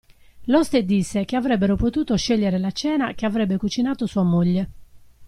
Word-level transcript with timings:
L'oste 0.45 0.83
disse 0.83 1.25
che 1.25 1.35
avrebbero 1.35 1.75
potuto 1.75 2.15
scegliere 2.17 2.57
la 2.57 2.71
cena 2.71 3.13
che 3.13 3.27
avrebbe 3.27 3.57
cucinato 3.57 4.07
sua 4.07 4.23
moglie. 4.23 4.69